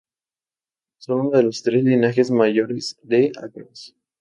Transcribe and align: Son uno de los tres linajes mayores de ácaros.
Son 0.97 1.19
uno 1.27 1.37
de 1.37 1.43
los 1.43 1.61
tres 1.61 1.83
linajes 1.83 2.31
mayores 2.31 2.97
de 3.03 3.31
ácaros. 3.39 3.95